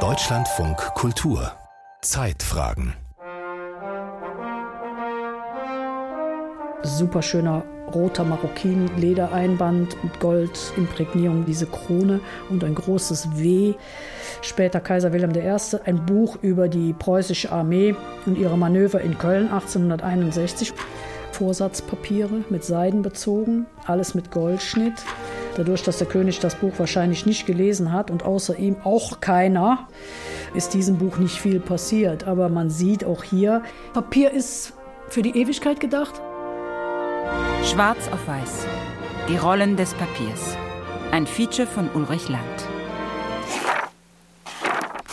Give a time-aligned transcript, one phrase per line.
[0.00, 1.50] Deutschlandfunk Kultur
[2.02, 2.92] Zeitfragen
[6.82, 7.64] Super schöner
[7.94, 12.20] roter Marokkin-Ledereinband mit Goldimprägnierung, diese Krone
[12.50, 13.72] und ein großes W.
[14.42, 15.56] Später Kaiser Wilhelm I.
[15.86, 20.74] Ein Buch über die preußische Armee und ihre Manöver in Köln 1861.
[21.32, 25.02] Vorsatzpapiere mit Seiden bezogen, alles mit Goldschnitt.
[25.56, 29.88] Dadurch, dass der König das Buch wahrscheinlich nicht gelesen hat und außer ihm auch keiner,
[30.54, 32.24] ist diesem Buch nicht viel passiert.
[32.24, 33.62] Aber man sieht auch hier,
[33.94, 34.74] Papier ist
[35.08, 36.20] für die Ewigkeit gedacht.
[37.64, 38.66] Schwarz auf Weiß.
[39.30, 40.56] Die Rollen des Papiers.
[41.10, 42.75] Ein Feature von Ulrich Land.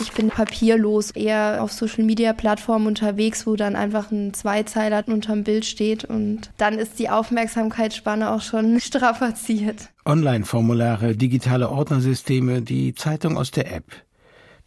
[0.04, 6.04] Ich bin papierlos, eher auf Social-Media-Plattformen unterwegs, wo dann einfach ein Zweizeiler unterm Bild steht
[6.04, 9.88] und dann ist die Aufmerksamkeitsspanne auch schon strapaziert.
[10.04, 13.86] Online-Formulare, digitale Ordnersysteme, die Zeitung aus der App.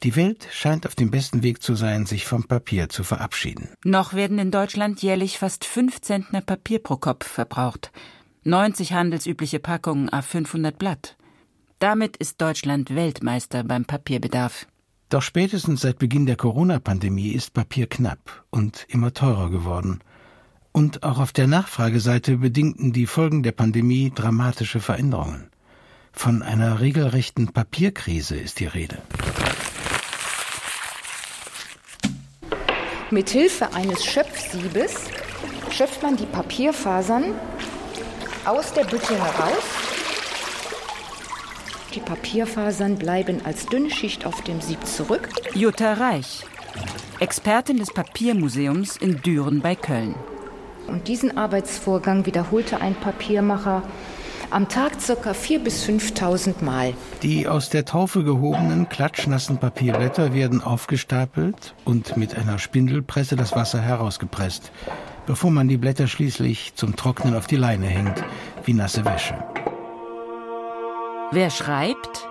[0.02, 3.70] Die Welt scheint auf dem besten Weg zu sein, sich vom Papier zu verabschieden.
[3.84, 7.92] Noch werden in Deutschland jährlich fast fünf Zentner Papier pro Kopf verbraucht.
[8.44, 11.16] 90 handelsübliche Packungen a 500 Blatt.
[11.78, 14.66] Damit ist Deutschland Weltmeister beim Papierbedarf.
[15.10, 20.02] Doch spätestens seit Beginn der Corona-Pandemie ist Papier knapp und immer teurer geworden.
[20.74, 25.50] Und auch auf der Nachfrageseite bedingten die Folgen der Pandemie dramatische Veränderungen.
[26.12, 28.98] Von einer regelrechten Papierkrise ist die Rede.
[33.10, 35.06] Mithilfe eines Schöpfsiebes
[35.72, 37.34] schöpft man die Papierfasern
[38.44, 39.64] aus der Bütte heraus
[41.98, 45.30] die Papierfasern bleiben als dünne Schicht auf dem Sieb zurück.
[45.56, 46.46] Jutta Reich,
[47.20, 50.14] Expertin des Papiermuseums in Düren bei Köln.
[50.86, 53.82] Und diesen Arbeitsvorgang wiederholte ein Papiermacher
[54.52, 55.32] am Tag ca.
[55.32, 56.94] 4.000 bis 5.000 Mal.
[57.24, 63.82] Die aus der Taufe gehobenen, klatschnassen Papierblätter werden aufgestapelt und mit einer Spindelpresse das Wasser
[63.82, 64.72] herausgepresst,
[65.26, 68.24] bevor man die Blätter schließlich zum Trocknen auf die Leine hängt,
[68.66, 69.36] wie nasse Wäsche.
[71.32, 72.26] Wer schreibt,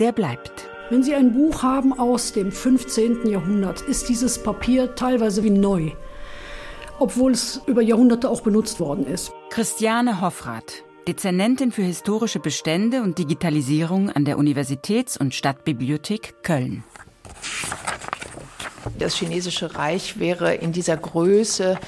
[0.00, 0.68] der bleibt.
[0.90, 3.28] Wenn Sie ein Buch haben aus dem 15.
[3.28, 5.92] Jahrhundert, ist dieses Papier teilweise wie neu,
[6.98, 9.32] obwohl es über Jahrhunderte auch benutzt worden ist.
[9.50, 16.82] Christiane Hoffrath, Dezernentin für historische Bestände und Digitalisierung an der Universitäts- und Stadtbibliothek Köln.
[18.98, 21.78] Das chinesische Reich wäre in dieser Größe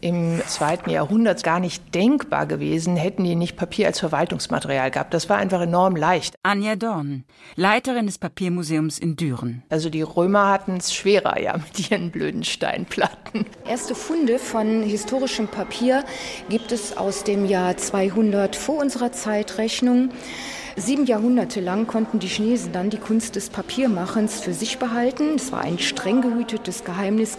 [0.00, 5.14] im zweiten Jahrhundert gar nicht denkbar gewesen, hätten die nicht Papier als Verwaltungsmaterial gehabt.
[5.14, 6.36] Das war einfach enorm leicht.
[6.42, 7.24] Anja Dorn,
[7.54, 9.62] Leiterin des Papiermuseums in Düren.
[9.68, 13.46] Also die Römer hatten es schwerer, ja, mit ihren blöden Steinplatten.
[13.66, 16.04] Erste Funde von historischem Papier
[16.48, 20.10] gibt es aus dem Jahr 200 vor unserer Zeitrechnung.
[20.78, 25.36] Sieben Jahrhunderte lang konnten die Chinesen dann die Kunst des Papiermachens für sich behalten.
[25.36, 27.38] Es war ein streng gehütetes Geheimnis.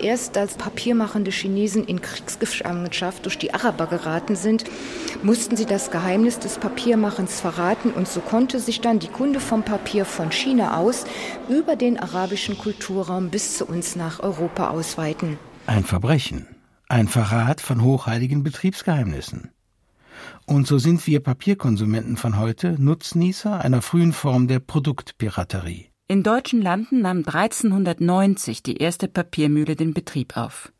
[0.00, 4.64] Erst als papiermachende Chinesen in Kriegsgefangenschaft durch die Araber geraten sind,
[5.22, 9.64] mussten sie das Geheimnis des Papiermachens verraten und so konnte sich dann die Kunde vom
[9.64, 11.04] Papier von China aus
[11.50, 15.38] über den arabischen Kulturraum bis zu uns nach Europa ausweiten.
[15.66, 16.46] Ein Verbrechen,
[16.88, 19.50] ein Verrat von hochheiligen Betriebsgeheimnissen.
[20.48, 25.90] Und so sind wir Papierkonsumenten von heute Nutznießer einer frühen Form der Produktpiraterie.
[26.08, 30.72] In deutschen Landen nahm 1390 die erste Papiermühle den Betrieb auf.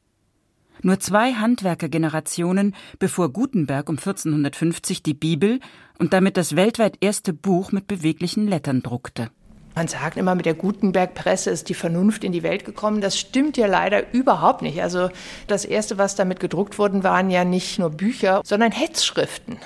[0.80, 5.60] Nur zwei Handwerkergenerationen bevor Gutenberg um 1450 die Bibel
[5.98, 9.30] und damit das weltweit erste Buch mit beweglichen Lettern druckte.
[9.78, 13.00] Man sagt immer, mit der Gutenberg-Presse ist die Vernunft in die Welt gekommen.
[13.00, 14.82] Das stimmt ja leider überhaupt nicht.
[14.82, 15.08] Also
[15.46, 19.56] das Erste, was damit gedruckt wurden, waren ja nicht nur Bücher, sondern Hetzschriften.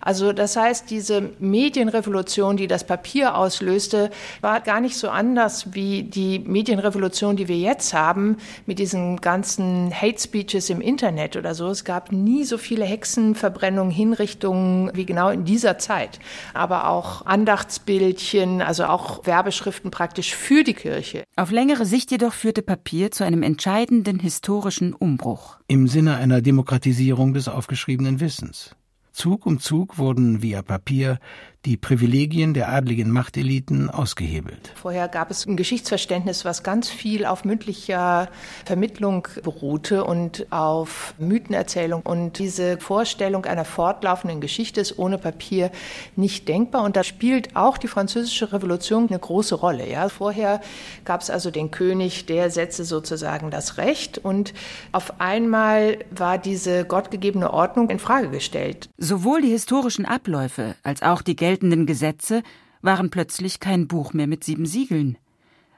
[0.00, 4.10] Also das heißt, diese Medienrevolution, die das Papier auslöste,
[4.40, 9.94] war gar nicht so anders wie die Medienrevolution, die wir jetzt haben, mit diesen ganzen
[9.94, 11.68] Hate Speeches im Internet oder so.
[11.68, 16.18] Es gab nie so viele Hexenverbrennungen, Hinrichtungen wie genau in dieser Zeit.
[16.54, 21.24] Aber auch Andachtsbildchen, also auch Werbeschriften Schriften praktisch für die Kirche.
[21.36, 25.58] Auf längere Sicht jedoch führte Papier zu einem entscheidenden historischen Umbruch.
[25.68, 28.74] Im Sinne einer Demokratisierung des aufgeschriebenen Wissens.
[29.12, 31.18] Zug um Zug wurden via Papier
[31.66, 34.72] die Privilegien der adligen Machteliten ausgehebelt.
[34.76, 38.28] Vorher gab es ein Geschichtsverständnis, was ganz viel auf mündlicher
[38.64, 42.00] Vermittlung beruhte und auf Mythenerzählung.
[42.02, 45.70] Und diese Vorstellung einer fortlaufenden Geschichte ist ohne Papier
[46.16, 46.82] nicht denkbar.
[46.82, 49.86] Und da spielt auch die Französische Revolution eine große Rolle.
[49.86, 50.62] Ja, vorher
[51.04, 54.16] gab es also den König, der setzte sozusagen das Recht.
[54.16, 54.54] Und
[54.92, 58.88] auf einmal war diese gottgegebene Ordnung in Frage gestellt.
[58.96, 62.44] Sowohl die historischen Abläufe als auch die geltenden Gesetze
[62.80, 65.18] waren plötzlich kein Buch mehr mit sieben Siegeln,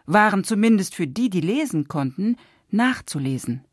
[0.04, 2.36] waren zumindest für die, die lesen konnten,
[2.70, 3.64] nachzulesen.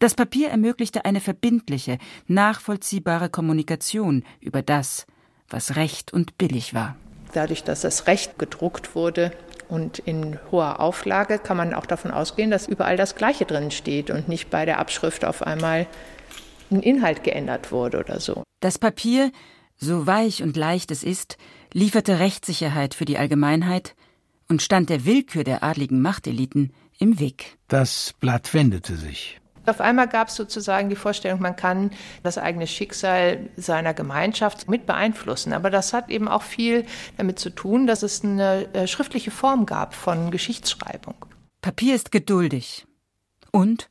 [0.00, 1.96] Das Papier ermöglichte eine verbindliche,
[2.26, 5.06] nachvollziehbare Kommunikation über das,
[5.48, 6.94] was recht und billig war.
[7.32, 9.32] Dadurch, dass das Recht gedruckt wurde
[9.70, 14.10] und in hoher Auflage, kann man auch davon ausgehen, dass überall das Gleiche drin steht
[14.10, 15.86] und nicht bei der Abschrift auf einmal
[16.70, 18.42] ein Inhalt geändert wurde oder so.
[18.60, 19.32] Das Papier,
[19.78, 21.38] so weich und leicht es ist,
[21.72, 23.94] lieferte Rechtssicherheit für die Allgemeinheit
[24.48, 27.56] und stand der Willkür der adligen Machteliten im Weg.
[27.68, 29.40] Das Blatt wendete sich.
[29.66, 31.90] Auf einmal gab es sozusagen die Vorstellung, man kann
[32.22, 35.52] das eigene Schicksal seiner Gemeinschaft mit beeinflussen.
[35.52, 36.86] Aber das hat eben auch viel
[37.18, 41.14] damit zu tun, dass es eine äh, schriftliche Form gab von Geschichtsschreibung.
[41.60, 42.86] Papier ist geduldig
[43.52, 43.90] und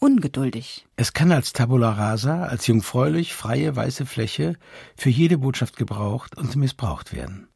[0.00, 0.86] ungeduldig.
[0.96, 4.56] Es kann als Tabula rasa, als jungfräulich freie weiße Fläche
[4.96, 7.46] für jede Botschaft gebraucht und missbraucht werden.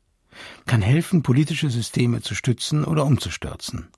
[0.67, 3.89] Kann helfen, politische Systeme zu stützen oder umzustürzen.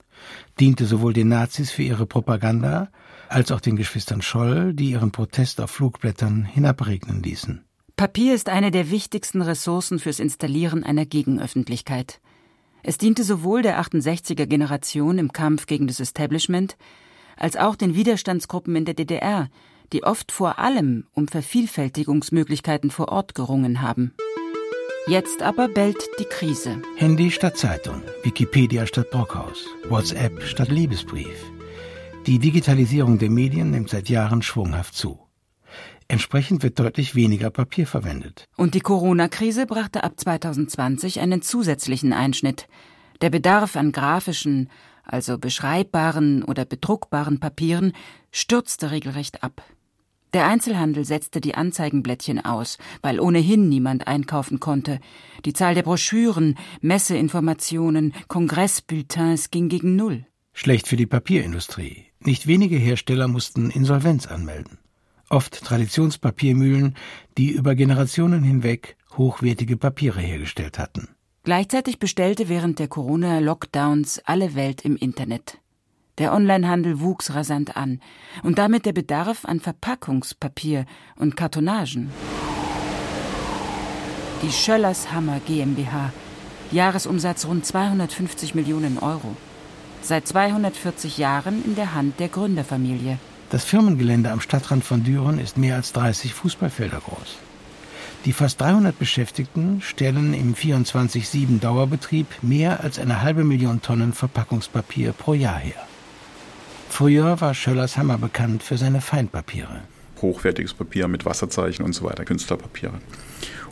[0.59, 2.89] Diente sowohl den Nazis für ihre Propaganda
[3.29, 7.63] als auch den Geschwistern Scholl, die ihren Protest auf Flugblättern hinabregnen ließen.
[7.95, 12.21] Papier ist eine der wichtigsten Ressourcen fürs Installieren einer Gegenöffentlichkeit.
[12.83, 16.77] Es diente sowohl der 68er Generation im Kampf gegen das Establishment
[17.37, 19.49] als auch den Widerstandsgruppen in der DDR,
[19.93, 24.13] die oft vor allem um Vervielfältigungsmöglichkeiten vor Ort gerungen haben.
[25.07, 26.81] Jetzt aber bellt die Krise.
[26.97, 31.45] Handy statt Zeitung, Wikipedia statt Brockhaus, WhatsApp statt Liebesbrief.
[32.25, 35.17] Die Digitalisierung der Medien nimmt seit Jahren schwunghaft zu.
[36.09, 38.45] Entsprechend wird deutlich weniger Papier verwendet.
[38.57, 42.67] Und die Corona-Krise brachte ab 2020 einen zusätzlichen Einschnitt.
[43.21, 44.69] Der Bedarf an grafischen,
[45.07, 47.93] also beschreibbaren oder bedruckbaren Papieren,
[48.31, 49.63] stürzte regelrecht ab.
[50.33, 54.99] Der Einzelhandel setzte die Anzeigenblättchen aus, weil ohnehin niemand einkaufen konnte.
[55.45, 60.25] Die Zahl der Broschüren, Messeinformationen, Kongressbulletins ging gegen Null.
[60.53, 62.05] Schlecht für die Papierindustrie.
[62.19, 64.79] Nicht wenige Hersteller mussten Insolvenz anmelden.
[65.29, 66.95] Oft Traditionspapiermühlen,
[67.37, 71.09] die über Generationen hinweg hochwertige Papiere hergestellt hatten.
[71.47, 75.59] Gleichzeitig bestellte während der Corona-Lockdowns alle Welt im Internet.
[76.17, 78.01] Der Onlinehandel wuchs rasant an
[78.43, 80.85] und damit der Bedarf an Verpackungspapier
[81.15, 82.11] und Kartonagen.
[84.41, 86.11] Die Schöllers Hammer GmbH,
[86.73, 89.37] Jahresumsatz rund 250 Millionen Euro.
[90.01, 93.19] Seit 240 Jahren in der Hand der Gründerfamilie.
[93.51, 97.37] Das Firmengelände am Stadtrand von Düren ist mehr als 30 Fußballfelder groß.
[98.27, 105.13] Die fast 300 Beschäftigten stellen im 24-7 Dauerbetrieb mehr als eine halbe Million Tonnen Verpackungspapier
[105.13, 105.87] pro Jahr her.
[106.89, 109.79] Früher war Schöllers Hammer bekannt für seine Feinpapiere.
[110.21, 112.95] Hochwertiges Papier mit Wasserzeichen und so weiter, Künstlerpapiere.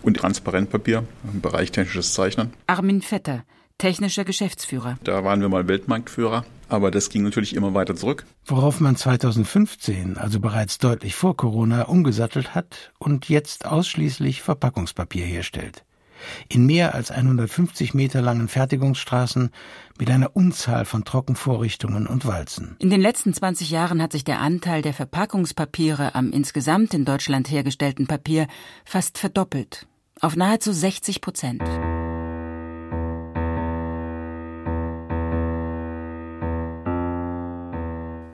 [0.03, 1.03] Und Transparentpapier
[1.33, 2.53] im Bereich technisches Zeichnen.
[2.65, 3.43] Armin Vetter,
[3.77, 4.97] technischer Geschäftsführer.
[5.03, 8.25] Da waren wir mal Weltmarktführer, aber das ging natürlich immer weiter zurück.
[8.45, 15.83] Worauf man 2015, also bereits deutlich vor Corona, umgesattelt hat und jetzt ausschließlich Verpackungspapier herstellt
[16.49, 19.51] in mehr als 150 Meter langen Fertigungsstraßen
[19.99, 22.75] mit einer Unzahl von Trockenvorrichtungen und Walzen.
[22.79, 27.49] In den letzten 20 Jahren hat sich der Anteil der Verpackungspapiere am insgesamt in Deutschland
[27.49, 28.47] hergestellten Papier
[28.83, 29.87] fast verdoppelt,
[30.21, 31.63] auf nahezu 60 Prozent.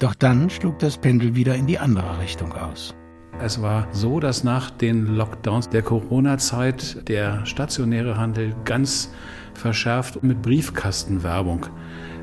[0.02, 2.96] Doch dann schlug das Pendel wieder in die andere Richtung aus.
[3.40, 9.14] Es war so, dass nach den Lockdowns der Corona-Zeit der stationäre Handel ganz
[9.54, 11.68] verschärft mit Briefkastenwerbung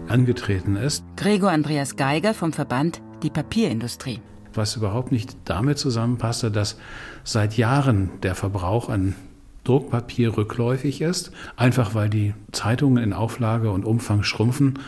[0.08, 1.04] angetreten ist.
[1.14, 4.20] Gregor Andreas Geiger vom Verband Die Papierindustrie.
[4.54, 6.80] Was überhaupt nicht damit zusammenpasste, dass
[7.22, 9.14] seit Jahren der Verbrauch an
[9.62, 14.80] Druckpapier rückläufig ist, einfach weil die Zeitungen in Auflage und Umfang schrumpfen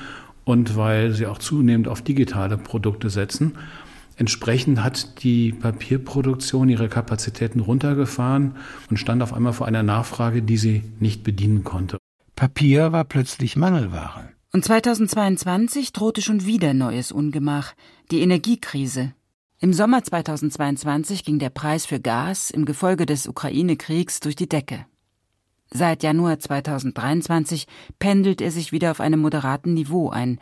[0.45, 3.57] und weil sie auch zunehmend auf digitale Produkte setzen.
[4.17, 8.57] Entsprechend hat die Papierproduktion ihre Kapazitäten runtergefahren
[8.91, 11.97] und stand auf einmal vor einer Nachfrage, die sie nicht bedienen konnte.
[12.37, 14.29] Papier war plötzlich Mangelware.
[14.53, 17.73] Und 2022 drohte schon wieder neues Ungemach,
[18.11, 19.15] die Energiekrise.
[19.59, 24.87] Im Sommer 2022 ging der Preis für Gas im Gefolge des Ukraine-Kriegs durch die Decke.
[25.73, 27.69] Seit Januar 2023
[28.01, 30.41] pendelt er sich wieder auf einem moderaten Niveau ein,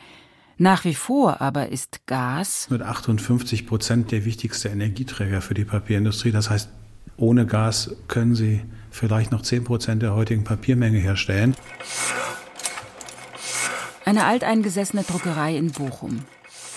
[0.57, 6.33] nach wie vor aber ist Gas mit 58 Prozent der wichtigste Energieträger für die Papierindustrie.
[6.33, 6.71] Das heißt,
[7.19, 11.55] ohne Gas können Sie vielleicht noch 10 Prozent der heutigen Papiermenge herstellen.
[14.05, 16.25] Eine alteingesessene Druckerei in Bochum.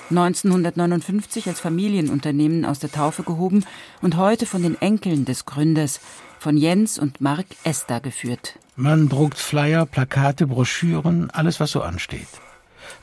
[0.09, 3.63] 1959 als Familienunternehmen aus der Taufe gehoben
[4.01, 6.01] und heute von den Enkeln des Gründers,
[6.41, 8.57] von Jens und Mark Ester geführt.
[8.75, 12.27] Man druckt Flyer, Plakate, Broschüren, alles was so ansteht.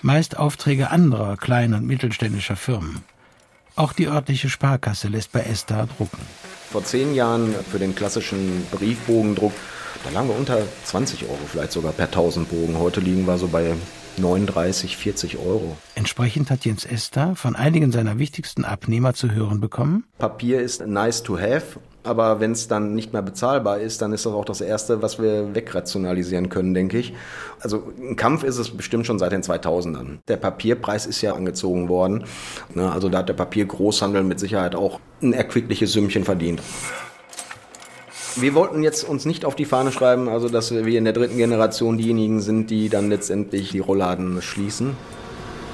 [0.02, 3.04] Meist Aufträge anderer kleiner und mittelständischer Firmen.
[3.76, 6.18] Auch die örtliche Sparkasse lässt bei Esther drucken.
[6.68, 9.52] Vor zehn Jahren für den klassischen Briefbogendruck,
[10.02, 12.76] da lagen wir unter 20 Euro, vielleicht sogar per 1000 Bogen.
[12.76, 13.73] Heute liegen wir so bei
[14.18, 15.76] 39, 40 Euro.
[15.95, 20.04] Entsprechend hat Jens Esther von einigen seiner wichtigsten Abnehmer zu hören bekommen.
[20.18, 21.78] Papier ist nice to have,
[22.09, 25.21] aber wenn es dann nicht mehr bezahlbar ist, dann ist das auch das Erste, was
[25.21, 27.12] wir wegrationalisieren können, denke ich.
[27.61, 30.19] Also ein Kampf ist es bestimmt schon seit den 2000ern.
[30.27, 32.25] Der Papierpreis ist ja angezogen worden.
[32.75, 36.62] Ne, also da hat der Papiergroßhandel mit Sicherheit auch ein erquickliches Sümmchen verdient.
[38.37, 41.37] Wir wollten jetzt uns nicht auf die Fahne schreiben, also dass wir in der dritten
[41.37, 44.97] Generation diejenigen sind, die dann letztendlich die Rollladen schließen.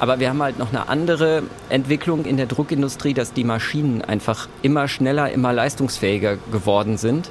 [0.01, 4.49] Aber wir haben halt noch eine andere Entwicklung in der Druckindustrie, dass die Maschinen einfach
[4.63, 7.31] immer schneller, immer leistungsfähiger geworden sind.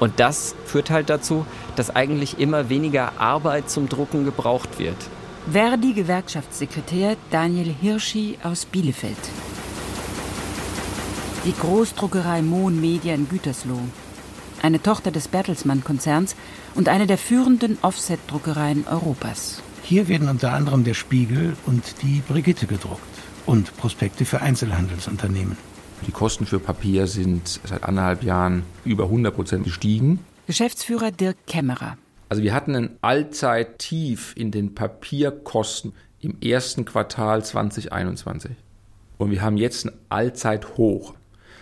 [0.00, 4.96] Und das führt halt dazu, dass eigentlich immer weniger Arbeit zum Drucken gebraucht wird.
[5.50, 9.16] Verdi-Gewerkschaftssekretär Daniel Hirschi aus Bielefeld.
[11.44, 13.80] Die Großdruckerei Mohn Media in Gütersloh
[14.64, 16.36] eine Tochter des Bertelsmann-Konzerns
[16.74, 19.62] und eine der führenden Offset-Druckereien Europas.
[19.86, 23.02] Hier werden unter anderem der Spiegel und die Brigitte gedruckt
[23.44, 25.58] und Prospekte für Einzelhandelsunternehmen.
[26.06, 30.20] Die Kosten für Papier sind seit anderthalb Jahren über 100 Prozent gestiegen.
[30.46, 31.98] Geschäftsführer Dirk Kämmerer.
[32.30, 38.52] Also wir hatten ein Allzeittief in den Papierkosten im ersten Quartal 2021.
[39.18, 41.12] Und wir haben jetzt ein Allzeithoch.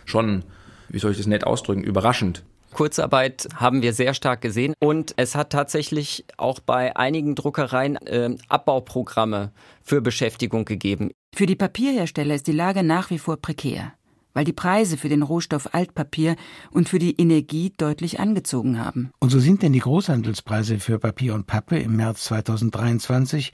[0.04, 0.44] Schon,
[0.88, 2.44] wie soll ich das nett ausdrücken, überraschend.
[2.72, 8.36] Kurzarbeit haben wir sehr stark gesehen und es hat tatsächlich auch bei einigen Druckereien äh,
[8.48, 9.52] Abbauprogramme
[9.82, 11.10] für Beschäftigung gegeben.
[11.34, 13.92] Für die Papierhersteller ist die Lage nach wie vor prekär,
[14.34, 16.36] weil die Preise für den Rohstoff Altpapier
[16.70, 19.12] und für die Energie deutlich angezogen haben.
[19.18, 23.52] Und so sind denn die Großhandelspreise für Papier und Pappe im März 2023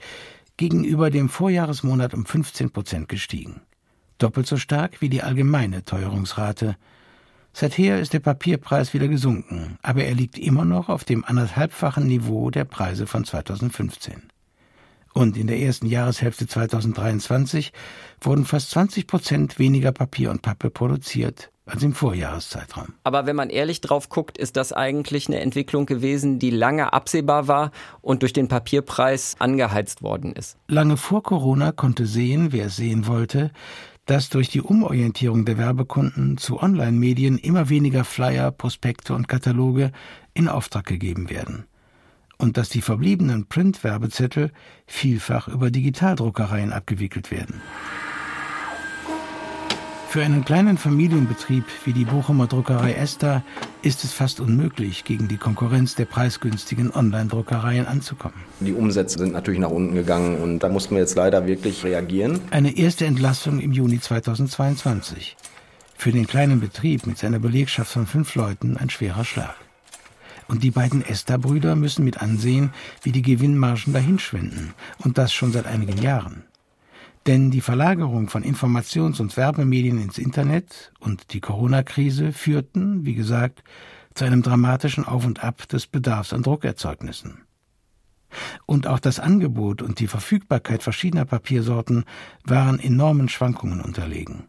[0.57, 3.61] gegenüber dem Vorjahresmonat um 15 Prozent gestiegen.
[4.17, 6.75] Doppelt so stark wie die allgemeine Teuerungsrate
[7.59, 12.51] Seither ist der Papierpreis wieder gesunken, aber er liegt immer noch auf dem anderthalbfachen Niveau
[12.51, 14.29] der Preise von 2015.
[15.13, 17.73] Und in der ersten Jahreshälfte 2023
[18.21, 22.93] wurden fast 20 Prozent weniger Papier und Pappe produziert als im Vorjahreszeitraum.
[23.03, 27.49] Aber wenn man ehrlich drauf guckt, ist das eigentlich eine Entwicklung gewesen, die lange absehbar
[27.49, 30.57] war und durch den Papierpreis angeheizt worden ist.
[30.69, 33.51] Lange vor Corona konnte sehen, wer es sehen wollte,
[34.09, 39.91] dass durch die Umorientierung der Werbekunden zu Online-Medien immer weniger Flyer, Prospekte und Kataloge
[40.33, 41.65] in Auftrag gegeben werden
[42.39, 44.51] und dass die verbliebenen Print-Werbezettel
[44.87, 47.61] vielfach über Digitaldruckereien abgewickelt werden.
[50.09, 53.43] Für einen kleinen Familienbetrieb wie die Bochumer Druckerei Esther
[53.83, 58.39] ist es fast unmöglich, gegen die Konkurrenz der preisgünstigen Online-Druckereien anzukommen.
[58.59, 62.41] Die Umsätze sind natürlich nach unten gegangen und da mussten wir jetzt leider wirklich reagieren.
[62.49, 65.37] Eine erste Entlassung im Juni 2022.
[65.95, 69.53] Für den kleinen Betrieb mit seiner Belegschaft von fünf Leuten ein schwerer Schlag.
[70.47, 72.73] Und die beiden Esther-Brüder müssen mit ansehen,
[73.03, 74.73] wie die Gewinnmargen dahinschwinden.
[74.97, 76.48] Und das schon seit einigen Jahren.
[77.27, 83.63] Denn die Verlagerung von Informations- und Werbemedien ins Internet und die Corona-Krise führten, wie gesagt,
[84.13, 87.41] zu einem dramatischen Auf und Ab des Bedarfs an Druckerzeugnissen.
[88.65, 92.05] Und auch das Angebot und die Verfügbarkeit verschiedener Papiersorten
[92.43, 94.45] waren enormen Schwankungen unterlegen,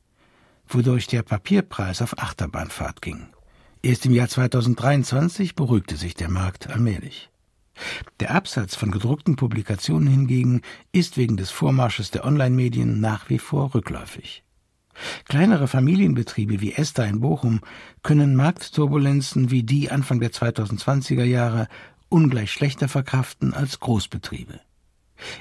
[0.69, 3.29] wodurch der Papierpreis auf Achterbahnfahrt ging.
[3.83, 7.31] Erst im Jahr 2023 beruhigte sich der Markt allmählich.
[8.21, 10.61] Der Absatz von gedruckten Publikationen hingegen
[10.93, 14.45] ist wegen des Vormarsches der Online-Medien nach wie vor rückläufig.
[15.25, 17.61] Kleinere Familienbetriebe wie Esther in Bochum
[18.03, 21.67] können Marktturbulenzen wie die Anfang der 2020er Jahre
[22.11, 24.61] ungleich schlechter verkraften als Großbetriebe.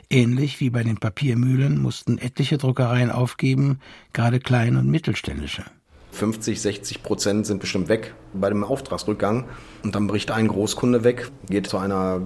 [0.10, 3.80] Ähnlich wie bei den Papiermühlen mussten etliche Druckereien aufgeben,
[4.14, 5.66] gerade klein- und mittelständische.
[6.12, 9.46] 50, 60 Prozent sind bestimmt weg bei dem Auftragsrückgang.
[9.84, 12.22] Und dann bricht ein Großkunde weg, geht zu einer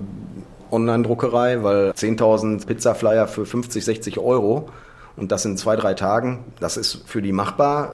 [0.71, 4.69] Online-Druckerei, weil 10.000 Pizzaflyer für 50, 60 Euro
[5.15, 7.93] und das in zwei, drei Tagen, das ist für die machbar.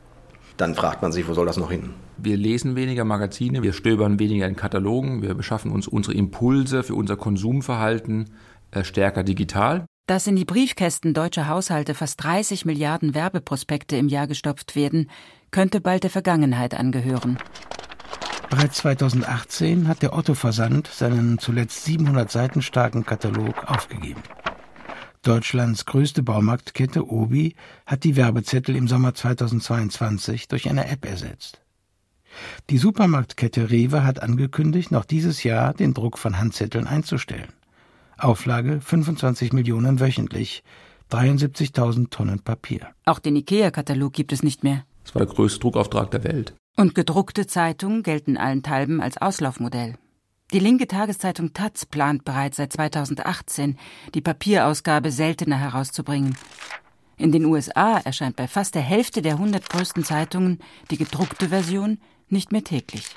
[0.58, 1.92] Dann fragt man sich, wo soll das noch hin?
[2.18, 6.96] Wir lesen weniger Magazine, wir stöbern weniger in Katalogen, wir beschaffen uns unsere Impulse für
[6.96, 8.32] unser Konsumverhalten
[8.72, 9.86] äh, stärker digital.
[10.08, 15.10] Dass in die Briefkästen deutscher Haushalte fast 30 Milliarden Werbeprospekte im Jahr gestopft werden,
[15.52, 17.38] könnte bald der Vergangenheit angehören.
[18.50, 24.24] Bereits 2018 hat der Otto-Versand seinen zuletzt 700 Seiten starken Katalog aufgegeben.
[25.22, 31.62] Deutschlands größte Baumarktkette Obi hat die Werbezettel im Sommer 2022 durch eine App ersetzt.
[32.70, 37.54] Die Supermarktkette Rewe hat angekündigt, noch dieses Jahr den Druck von Handzetteln einzustellen.
[38.18, 40.64] Auflage 25 Millionen wöchentlich,
[41.12, 42.88] 73.000 Tonnen Papier.
[43.06, 44.86] Auch den IKEA-Katalog gibt es nicht mehr.
[45.10, 46.54] Das war der größte Druckauftrag der Welt.
[46.78, 49.96] Und gedruckte Zeitungen gelten allenthalben als Auslaufmodell.
[50.54, 53.80] Die linke Tageszeitung Taz plant bereits seit 2018,
[54.14, 56.38] die Papierausgabe seltener herauszubringen.
[57.18, 60.60] In den USA erscheint bei fast der Hälfte der 100 größten Zeitungen
[60.92, 61.98] die gedruckte Version
[62.28, 63.08] nicht mehr täglich.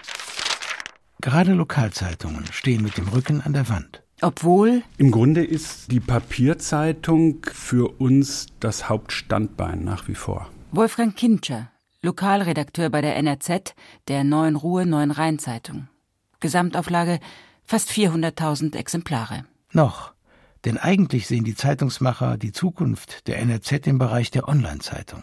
[1.21, 4.03] Gerade Lokalzeitungen stehen mit dem Rücken an der Wand.
[4.23, 4.83] Obwohl.
[4.97, 10.49] Im Grunde ist die Papierzeitung für uns das Hauptstandbein nach wie vor.
[10.71, 11.72] Wolfgang Kintscher,
[12.03, 13.75] Lokalredakteur bei der NRZ,
[14.09, 15.89] der Neuen Ruhe Neuen Rhein Zeitung.
[16.41, 17.21] Gesamtauflage
[17.65, 19.45] fast 400.000 Exemplare.
[19.73, 20.13] Noch.
[20.65, 25.23] Denn eigentlich sehen die Zeitungsmacher die Zukunft der NRZ im Bereich der Online-Zeitung.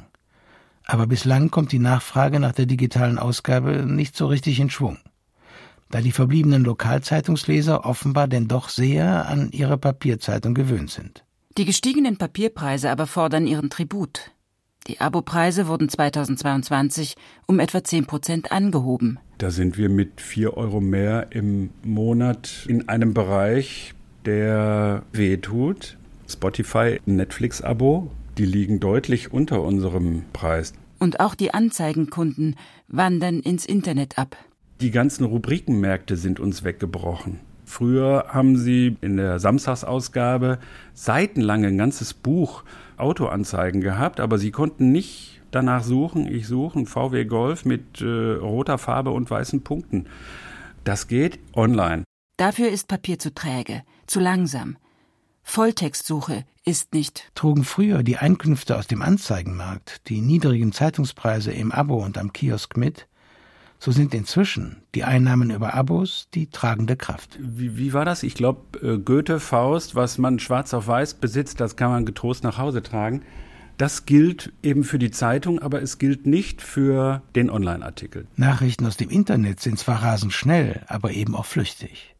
[0.85, 4.97] Aber bislang kommt die Nachfrage nach der digitalen Ausgabe nicht so richtig in Schwung
[5.89, 11.25] da die verbliebenen Lokalzeitungsleser offenbar denn doch sehr an ihre Papierzeitung gewöhnt sind.
[11.57, 14.31] Die gestiegenen Papierpreise aber fordern ihren Tribut.
[14.89, 17.15] Die Abopreise wurden 2022
[17.45, 19.19] um etwa 10 Prozent angehoben.
[19.37, 23.93] Da sind wir mit 4 Euro mehr im Monat in einem Bereich,
[24.25, 25.95] der wehtut.
[26.27, 30.73] Spotify, Netflix-Abo, die liegen deutlich unter unserem Preis.
[30.97, 32.55] Und auch die Anzeigenkunden
[32.87, 34.37] wandern ins Internet ab.
[34.81, 37.39] Die ganzen Rubrikenmärkte sind uns weggebrochen.
[37.69, 40.57] Früher haben sie in der Samstagsausgabe
[40.95, 42.63] seitenlang ein ganzes Buch
[42.97, 48.05] Autoanzeigen gehabt, aber sie konnten nicht danach suchen, ich suche ein VW Golf mit äh,
[48.05, 50.07] roter Farbe und weißen Punkten.
[50.83, 52.05] Das geht online.
[52.37, 54.77] Dafür ist Papier zu träge, zu langsam.
[55.43, 57.29] Volltextsuche ist nicht.
[57.35, 62.77] Trugen früher die Einkünfte aus dem Anzeigenmarkt, die niedrigen Zeitungspreise im Abo und am Kiosk
[62.77, 63.07] mit,
[63.79, 67.37] so sind inzwischen die Einnahmen über Abos die tragende Kraft.
[67.39, 68.23] Wie, wie war das?
[68.23, 72.43] Ich glaube, äh, Goethe, Faust, was man schwarz auf weiß besitzt, das kann man getrost
[72.43, 73.23] nach Hause tragen.
[73.77, 78.27] Das gilt eben für die Zeitung, aber es gilt nicht für den Online-Artikel.
[78.35, 82.13] Nachrichten aus dem Internet sind zwar rasend schnell, aber eben auch flüchtig.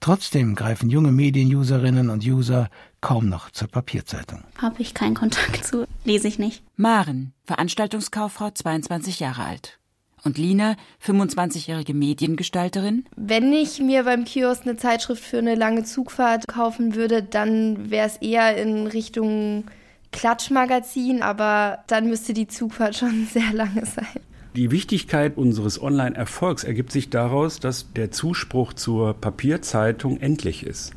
[0.00, 2.70] Trotzdem greifen junge Medien-Userinnen und User
[3.02, 4.42] kaum noch zur Papierzeitung.
[4.56, 6.62] Habe ich keinen Kontakt zu, lese ich nicht.
[6.76, 9.78] Maren, Veranstaltungskauffrau, 22 Jahre alt.
[10.24, 13.04] Und Lina, 25-jährige Mediengestalterin?
[13.16, 18.06] Wenn ich mir beim Kiosk eine Zeitschrift für eine lange Zugfahrt kaufen würde, dann wäre
[18.06, 19.64] es eher in Richtung
[20.12, 24.06] Klatschmagazin, aber dann müsste die Zugfahrt schon sehr lange sein.
[24.54, 30.92] Die Wichtigkeit unseres Online-Erfolgs ergibt sich daraus, dass der Zuspruch zur Papierzeitung endlich ist.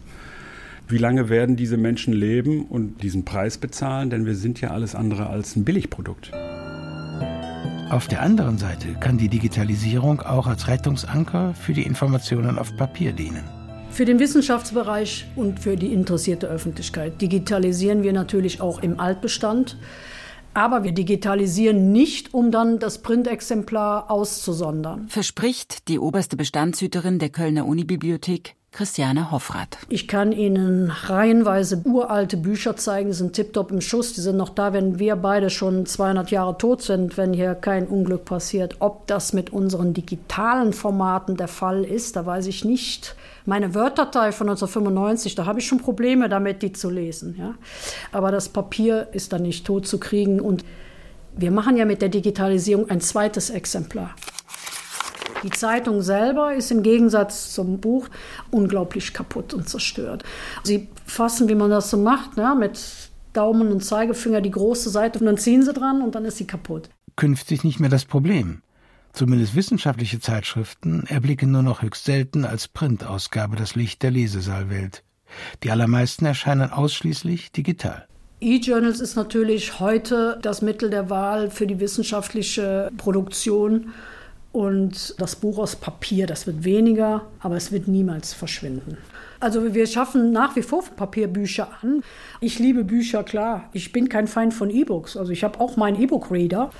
[0.87, 4.09] Wie lange werden diese Menschen leben und diesen Preis bezahlen?
[4.09, 6.31] Denn wir sind ja alles andere als ein Billigprodukt.
[7.89, 13.13] Auf der anderen Seite kann die Digitalisierung auch als Rettungsanker für die Informationen auf Papier
[13.13, 13.43] dienen.
[13.91, 19.77] Für den Wissenschaftsbereich und für die interessierte Öffentlichkeit digitalisieren wir natürlich auch im Altbestand.
[20.55, 25.07] Aber wir digitalisieren nicht, um dann das Printexemplar auszusondern.
[25.07, 29.77] Verspricht die oberste Bestandshüterin der Kölner Unibibliothek Christiane Hoffrath.
[29.87, 34.49] Ich kann Ihnen reihenweise uralte Bücher zeigen, die sind tiptop im Schuss, die sind noch
[34.49, 38.75] da, wenn wir beide schon 200 Jahre tot sind, wenn hier kein Unglück passiert.
[38.79, 43.15] Ob das mit unseren digitalen Formaten der Fall ist, da weiß ich nicht.
[43.45, 47.35] Meine Word-Datei von 1995, da habe ich schon Probleme damit, die zu lesen.
[47.39, 47.55] Ja?
[48.11, 50.65] Aber das Papier ist dann nicht tot zu kriegen und
[51.37, 54.15] wir machen ja mit der Digitalisierung ein zweites Exemplar.
[55.45, 58.07] Die Zeitung selber ist im Gegensatz zum Buch
[58.49, 60.23] unglaublich kaputt und zerstört.
[60.63, 62.79] Sie fassen, wie man das so macht, ne, mit
[63.31, 66.47] Daumen und Zeigefinger die große Seite und dann ziehen sie dran und dann ist sie
[66.47, 66.89] kaputt.
[67.15, 68.63] Künftig nicht mehr das Problem.
[69.13, 75.03] Zumindest wissenschaftliche Zeitschriften erblicken nur noch höchst selten als Printausgabe das Licht der Lesesaalwelt.
[75.63, 78.07] Die allermeisten erscheinen ausschließlich digital.
[78.41, 83.93] E-Journals ist natürlich heute das Mittel der Wahl für die wissenschaftliche Produktion.
[84.55, 88.97] Und das Buch aus Papier, das wird weniger, aber es wird niemals verschwinden.
[89.41, 92.03] Also wir schaffen nach wie vor Papierbücher an.
[92.39, 93.69] Ich liebe Bücher, klar.
[93.73, 95.17] Ich bin kein Feind von E-Books.
[95.17, 96.71] Also ich habe auch meinen E-Book-Reader.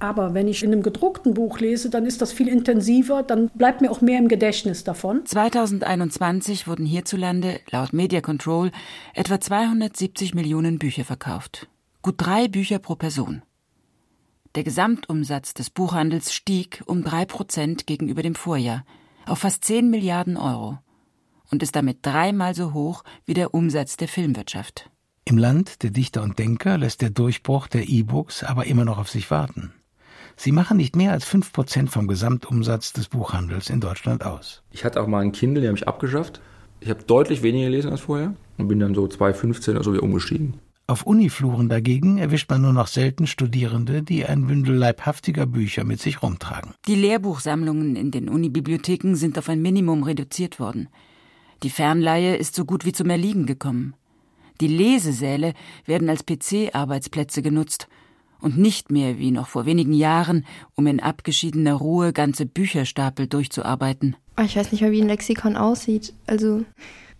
[0.00, 3.80] Aber wenn ich in einem gedruckten Buch lese, dann ist das viel intensiver, dann bleibt
[3.80, 5.24] mir auch mehr im Gedächtnis davon.
[5.24, 8.72] 2021 wurden hierzulande laut Media Control
[9.14, 11.68] etwa 270 Millionen Bücher verkauft.
[12.02, 13.42] Gut drei Bücher pro Person.
[14.54, 18.84] Der Gesamtumsatz des Buchhandels stieg um drei Prozent gegenüber dem Vorjahr
[19.26, 20.78] auf fast 10 Milliarden Euro
[21.50, 24.90] und ist damit dreimal so hoch wie der Umsatz der Filmwirtschaft.
[25.26, 29.10] Im Land der Dichter und Denker lässt der Durchbruch der E-Books aber immer noch auf
[29.10, 29.74] sich warten.
[30.36, 34.62] Sie machen nicht mehr als 5% vom Gesamtumsatz des Buchhandels in Deutschland aus.
[34.70, 36.40] Ich hatte auch mal einen Kindle, den habe ich abgeschafft.
[36.80, 40.04] Ich habe deutlich weniger gelesen als vorher und bin dann so 2015 oder so wieder
[40.04, 40.54] umgestiegen.
[40.90, 46.00] Auf Unifluren dagegen erwischt man nur noch selten Studierende, die ein Bündel leibhaftiger Bücher mit
[46.00, 46.72] sich rumtragen.
[46.86, 50.88] Die Lehrbuchsammlungen in den Unibibliotheken sind auf ein Minimum reduziert worden.
[51.62, 53.92] Die Fernleihe ist so gut wie zum Erliegen gekommen.
[54.62, 55.52] Die Lesesäle
[55.84, 57.86] werden als PC-Arbeitsplätze genutzt
[58.40, 64.16] und nicht mehr wie noch vor wenigen Jahren, um in abgeschiedener Ruhe ganze Bücherstapel durchzuarbeiten.
[64.42, 66.14] Ich weiß nicht mehr, wie ein Lexikon aussieht.
[66.26, 66.64] Also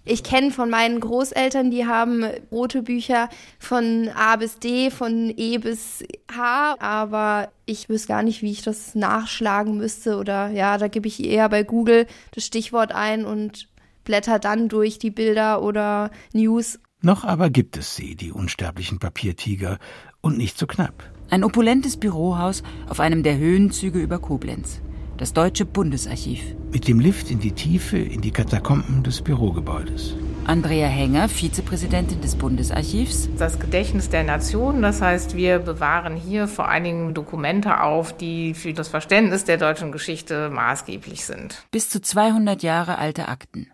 [0.08, 5.58] ich kenne von meinen Großeltern, die haben rote Bücher von A bis D, von E
[5.58, 6.02] bis
[6.34, 10.16] H, aber ich wüsste gar nicht, wie ich das nachschlagen müsste.
[10.16, 13.68] Oder ja, da gebe ich eher bei Google das Stichwort ein und
[14.04, 16.80] blätter dann durch die Bilder oder News.
[17.00, 19.78] Noch aber gibt es sie, die unsterblichen Papiertiger,
[20.20, 21.04] und nicht so knapp.
[21.30, 24.80] Ein opulentes Bürohaus auf einem der Höhenzüge über Koblenz
[25.18, 26.40] das Deutsche Bundesarchiv.
[26.72, 30.14] Mit dem Lift in die Tiefe, in die Katakomben des Bürogebäudes.
[30.46, 33.28] Andrea Henger, Vizepräsidentin des Bundesarchivs.
[33.36, 38.54] Das Gedächtnis der Nation, das heißt, wir bewahren hier vor allen Dingen Dokumente auf, die
[38.54, 41.66] für das Verständnis der deutschen Geschichte maßgeblich sind.
[41.72, 43.66] Bis zu 200 Jahre alte Akten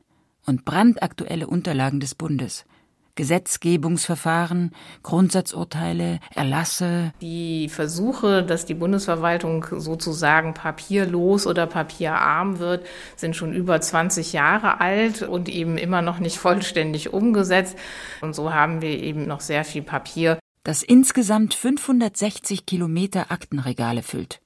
[0.47, 2.65] und brandaktuelle Unterlagen des Bundes.
[3.15, 4.73] Gesetzgebungsverfahren,
[5.03, 7.13] Grundsatzurteile, Erlasse.
[7.21, 14.81] Die Versuche, dass die Bundesverwaltung sozusagen papierlos oder papierarm wird, sind schon über 20 Jahre
[14.81, 17.77] alt und eben immer noch nicht vollständig umgesetzt.
[18.21, 20.39] Und so haben wir eben noch sehr viel Papier.
[20.65, 24.41] Das insgesamt 560 Kilometer Aktenregale füllt.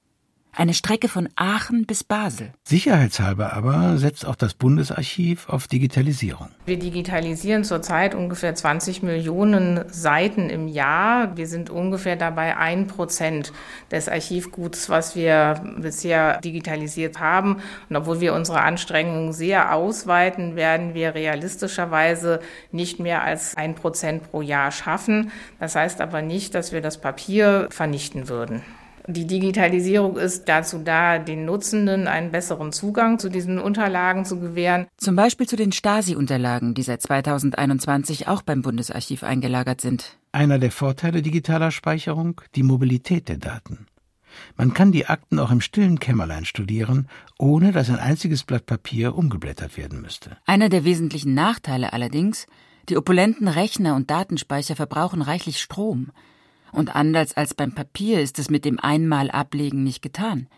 [0.59, 2.51] Eine Strecke von Aachen bis Basel.
[2.65, 6.49] Sicherheitshalber aber setzt auch das Bundesarchiv auf Digitalisierung.
[6.67, 11.37] Wir digitalisieren zurzeit ungefähr 20 Millionen Seiten im Jahr.
[11.37, 13.53] Wir sind ungefähr dabei ein Prozent
[13.93, 17.59] des Archivguts, was wir bisher digitalisiert haben.
[17.89, 22.41] Und obwohl wir unsere Anstrengungen sehr ausweiten, werden wir realistischerweise
[22.73, 25.31] nicht mehr als ein Prozent pro Jahr schaffen.
[25.61, 28.63] Das heißt aber nicht, dass wir das Papier vernichten würden.
[29.11, 34.87] Die Digitalisierung ist dazu da, den Nutzenden einen besseren Zugang zu diesen Unterlagen zu gewähren.
[34.99, 40.19] Zum Beispiel zu den Stasi-Unterlagen, die seit 2021 auch beim Bundesarchiv eingelagert sind.
[40.31, 43.87] Einer der Vorteile digitaler Speicherung, die Mobilität der Daten.
[44.59, 49.17] Man kann die Akten auch im stillen Kämmerlein studieren, ohne dass ein einziges Blatt Papier
[49.17, 50.37] umgeblättert werden müsste.
[50.45, 52.47] Einer der wesentlichen Nachteile allerdings,
[52.91, 56.11] die opulenten Rechner und Datenspeicher verbrauchen reichlich Strom.
[56.73, 60.49] Und anders als beim Papier ist es mit dem Einmal-Ablegen nicht getan.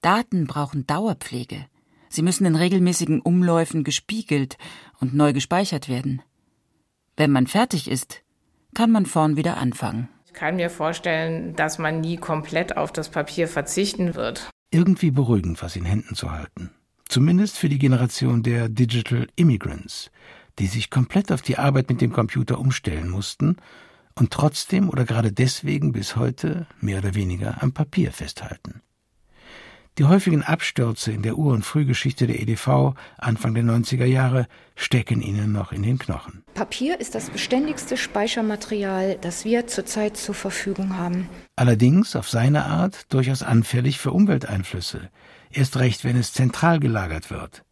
[0.00, 1.66] Daten brauchen Dauerpflege.
[2.08, 4.58] Sie müssen in regelmäßigen Umläufen gespiegelt
[5.00, 6.22] und neu gespeichert werden.
[7.16, 8.22] Wenn man fertig ist,
[8.74, 10.08] kann man vorn wieder anfangen.
[10.26, 14.50] Ich kann mir vorstellen, dass man nie komplett auf das Papier verzichten wird.
[14.70, 16.70] Irgendwie beruhigend, was in Händen zu halten.
[17.08, 20.10] Zumindest für die Generation der Digital Immigrants,
[20.58, 23.56] die sich komplett auf die Arbeit mit dem Computer umstellen mussten
[24.14, 28.82] und trotzdem oder gerade deswegen bis heute mehr oder weniger am Papier festhalten.
[29.98, 35.20] Die häufigen Abstürze in der Ur- und Frühgeschichte der EDV Anfang der 90er Jahre stecken
[35.20, 36.44] ihnen noch in den Knochen.
[36.54, 41.28] Papier ist das beständigste Speichermaterial, das wir zurzeit zur Verfügung haben.
[41.56, 45.10] Allerdings auf seine Art durchaus anfällig für Umwelteinflüsse,
[45.50, 47.62] erst recht, wenn es zentral gelagert wird.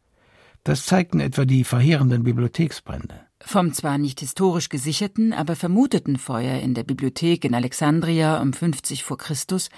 [0.62, 3.29] Das zeigten etwa die verheerenden Bibliotheksbrände.
[3.42, 9.02] Vom zwar nicht historisch gesicherten, aber vermuteten Feuer in der Bibliothek in Alexandria um 50
[9.02, 9.70] vor Christus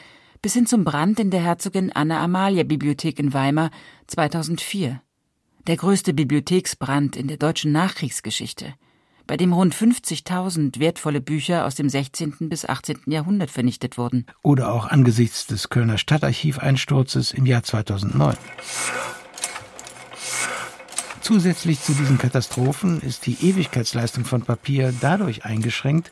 [0.43, 3.71] bis hin zum Brand in der Herzogin Anna Amalia Bibliothek in Weimar
[4.09, 5.01] 2004.
[5.69, 8.75] Der größte Bibliotheksbrand in der deutschen Nachkriegsgeschichte,
[9.29, 12.49] bei dem rund 50.000 wertvolle Bücher aus dem 16.
[12.49, 13.03] bis 18.
[13.07, 14.27] Jahrhundert vernichtet wurden.
[14.43, 18.37] Oder auch angesichts des Kölner Stadtarchiveinsturzes im Jahr 2009.
[21.23, 26.11] Zusätzlich zu diesen Katastrophen ist die Ewigkeitsleistung von Papier dadurch eingeschränkt,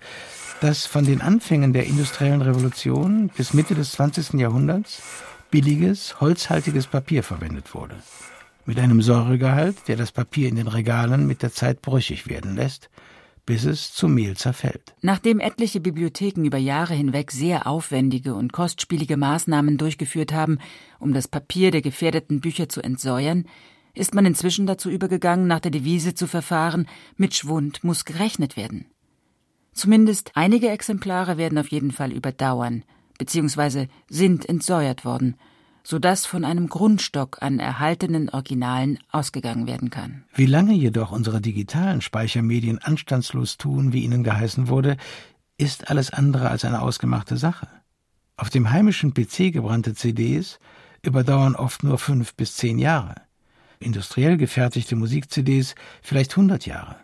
[0.61, 4.35] dass von den Anfängen der industriellen Revolution bis Mitte des 20.
[4.35, 5.03] Jahrhunderts
[5.51, 7.97] billiges, holzhaltiges Papier verwendet wurde.
[8.67, 12.89] Mit einem Säuregehalt, der das Papier in den Regalen mit der Zeit brüchig werden lässt,
[13.45, 14.95] bis es zu Mehl zerfällt.
[15.03, 20.59] Nachdem etliche Bibliotheken über Jahre hinweg sehr aufwendige und kostspielige Maßnahmen durchgeführt haben,
[21.01, 23.47] um das Papier der gefährdeten Bücher zu entsäuern,
[23.95, 28.87] ist man inzwischen dazu übergegangen, nach der Devise zu verfahren, mit Schwund muss gerechnet werden.
[29.73, 32.85] Zumindest einige Exemplare werden auf jeden Fall überdauern,
[33.19, 35.37] beziehungsweise sind entsäuert worden,
[35.83, 40.25] sodass von einem Grundstock an erhaltenen Originalen ausgegangen werden kann.
[40.35, 44.97] Wie lange jedoch unsere digitalen Speichermedien anstandslos tun, wie ihnen geheißen wurde,
[45.57, 47.69] ist alles andere als eine ausgemachte Sache.
[48.37, 50.59] Auf dem heimischen PC gebrannte CDs
[51.03, 53.15] überdauern oft nur fünf bis zehn Jahre.
[53.83, 56.97] Industriell gefertigte Musik-CDs vielleicht 100 Jahre.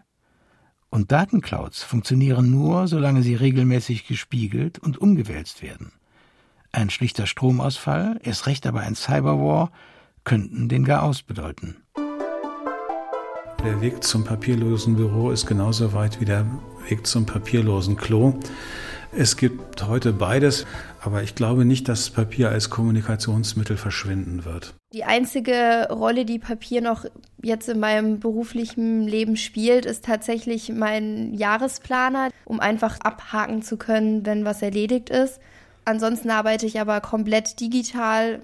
[0.91, 5.93] Und Datenclouds funktionieren nur, solange sie regelmäßig gespiegelt und umgewälzt werden.
[6.73, 9.73] Ein schlichter Stromausfall, erst recht aber ein Cyberwar,
[10.25, 11.77] könnten den Garaus bedeuten.
[13.65, 16.45] Der Weg zum papierlosen Büro ist genauso weit wie der
[16.89, 18.39] Weg zum papierlosen Klo.
[19.19, 20.67] Es gibt heute beides,
[21.01, 24.75] aber ich glaube nicht, dass Papier als Kommunikationsmittel verschwinden wird.
[24.93, 27.07] Die einzige Rolle, die Papier noch
[27.43, 34.27] jetzt in meinem beruflichen Leben spielt, ist tatsächlich mein Jahresplaner, um einfach abhaken zu können,
[34.27, 35.41] wenn was erledigt ist.
[35.87, 38.43] Ansonsten arbeite ich aber komplett digital.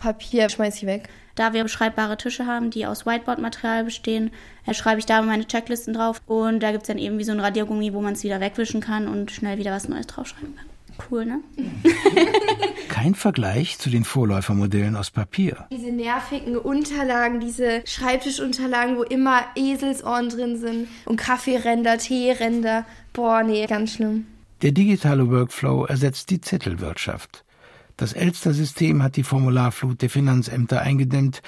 [0.00, 1.08] Papier schmeiße ich weg.
[1.36, 4.30] Da wir beschreibbare Tische haben, die aus Whiteboard-Material bestehen,
[4.72, 6.20] schreibe ich da meine Checklisten drauf.
[6.26, 8.80] Und da gibt es dann eben wie so ein Radiergummi, wo man es wieder wegwischen
[8.80, 10.66] kann und schnell wieder was Neues draufschreiben kann.
[11.10, 11.40] Cool, ne?
[12.88, 15.66] Kein Vergleich zu den Vorläufermodellen aus Papier.
[15.70, 22.84] Diese nervigen Unterlagen, diese Schreibtischunterlagen, wo immer Eselsohren drin sind und Kaffeeränder, Teeränder.
[23.12, 24.26] Boah, nee, ganz schlimm.
[24.62, 27.44] Der digitale Workflow ersetzt die Zettelwirtschaft.
[28.00, 31.42] Das Elster-System hat die Formularflut der Finanzämter eingedämmt.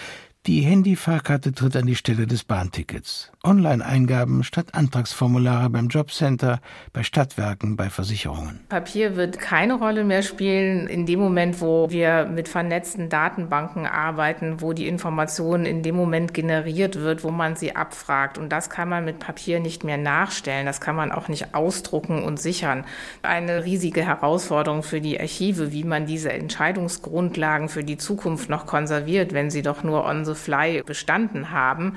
[0.45, 3.32] Die Handyfahrkarte tritt an die Stelle des Bahntickets.
[3.45, 6.61] Online-Eingaben statt Antragsformulare beim Jobcenter,
[6.93, 8.61] bei Stadtwerken, bei Versicherungen.
[8.69, 14.61] Papier wird keine Rolle mehr spielen in dem Moment, wo wir mit vernetzten Datenbanken arbeiten,
[14.61, 18.39] wo die Information in dem Moment generiert wird, wo man sie abfragt.
[18.39, 20.65] Und das kann man mit Papier nicht mehr nachstellen.
[20.65, 22.85] Das kann man auch nicht ausdrucken und sichern.
[23.23, 29.33] Eine riesige Herausforderung für die Archive, wie man diese Entscheidungsgrundlagen für die Zukunft noch konserviert,
[29.33, 31.97] wenn sie doch nur on the fly bestanden haben.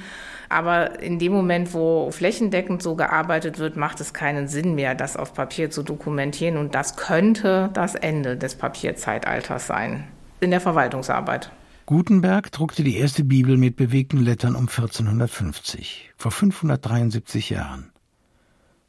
[0.49, 5.17] Aber in dem Moment, wo flächendeckend so gearbeitet wird, macht es keinen Sinn mehr, das
[5.17, 6.57] auf Papier zu dokumentieren.
[6.57, 10.05] Und das könnte das Ende des Papierzeitalters sein
[10.39, 11.51] in der Verwaltungsarbeit.
[11.85, 17.91] Gutenberg druckte die erste Bibel mit bewegten Lettern um 1450, vor 573 Jahren.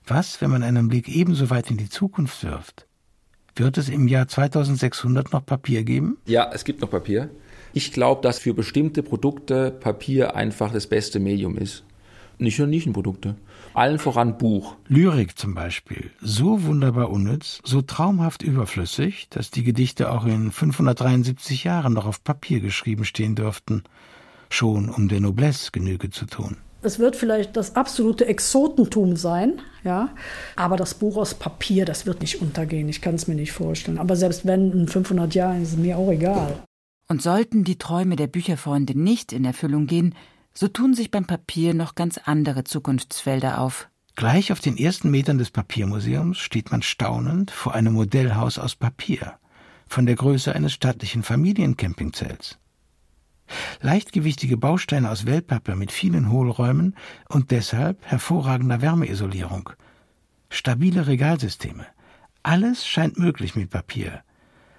[0.07, 2.87] Was, wenn man einen Blick ebenso weit in die Zukunft wirft?
[3.55, 6.19] Wird es im Jahr 2600 noch Papier geben?
[6.27, 7.31] Ja, es gibt noch Papier.
[7.73, 11.85] Ich glaube, dass für bestimmte Produkte Papier einfach das beste Medium ist.
[12.39, 13.37] Nicht nur Nischenprodukte.
[13.73, 14.77] Allen voran Buch.
[14.89, 16.11] Lyrik zum Beispiel.
[16.21, 22.23] So wunderbar unnütz, so traumhaft überflüssig, dass die Gedichte auch in 573 Jahren noch auf
[22.23, 23.85] Papier geschrieben stehen dürften.
[24.51, 26.57] Schon um der Noblesse Genüge zu tun.
[26.83, 30.11] Es wird vielleicht das absolute Exotentum sein, ja.
[30.55, 32.89] Aber das Buch aus Papier, das wird nicht untergehen.
[32.89, 33.99] Ich kann es mir nicht vorstellen.
[33.99, 36.63] Aber selbst wenn in 500 Jahren, ist es mir auch egal.
[37.09, 40.15] Und sollten die Träume der Bücherfreunde nicht in Erfüllung gehen,
[40.57, 43.89] so tun sich beim Papier noch ganz andere Zukunftsfelder auf.
[44.17, 49.35] Gleich auf den ersten Metern des Papiermuseums steht man staunend vor einem Modellhaus aus Papier,
[49.87, 52.59] von der Größe eines stattlichen Familiencampingzelts.
[53.83, 56.97] Leichtgewichtige Bausteine aus Wellpappe mit vielen Hohlräumen
[57.29, 59.71] und deshalb hervorragender Wärmeisolierung.
[60.49, 61.87] Stabile Regalsysteme.
[62.43, 64.23] Alles scheint möglich mit Papier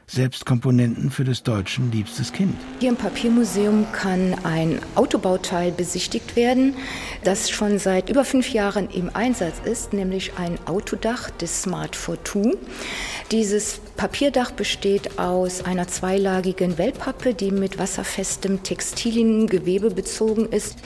[0.09, 2.55] selbst Komponenten für des Deutschen liebstes Kind.
[2.79, 6.75] Hier im Papiermuseum kann ein Autobauteil besichtigt werden,
[7.23, 12.57] das schon seit über fünf Jahren im Einsatz ist, nämlich ein Autodach des Smart 42.
[13.31, 20.77] Dieses Papierdach besteht aus einer zweilagigen Wellpappe, die mit wasserfestem Textiliengewebe bezogen ist.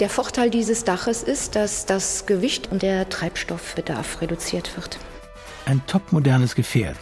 [0.00, 4.98] Der Vorteil dieses Daches ist, dass das Gewicht und der Treibstoffbedarf reduziert wird.
[5.66, 6.98] Ein topmodernes Gefährt,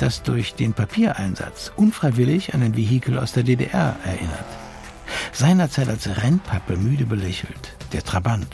[0.00, 4.46] das durch den Papiereinsatz unfreiwillig an ein Vehikel aus der DDR erinnert.
[5.32, 8.48] Seinerzeit als Rennpappe müde belächelt, der Trabant,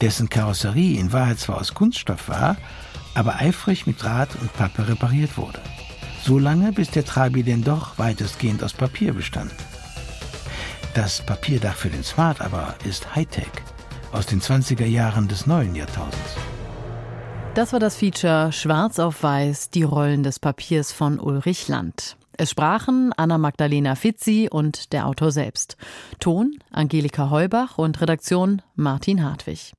[0.00, 2.56] dessen Karosserie in Wahrheit zwar aus Kunststoff war,
[3.14, 5.60] aber eifrig mit Draht und Pappe repariert wurde.
[6.22, 9.52] So lange, bis der Trabi denn doch weitestgehend aus Papier bestand.
[10.94, 13.52] Das Papierdach für den Smart aber ist Hightech
[14.12, 16.36] aus den 20er Jahren des neuen Jahrtausends.
[17.56, 22.18] Das war das Feature Schwarz auf Weiß, die Rollen des Papiers von Ulrich Land.
[22.36, 25.78] Es sprachen Anna Magdalena Fitzi und der Autor selbst.
[26.20, 29.72] Ton Angelika Heubach und Redaktion Martin Hartwig.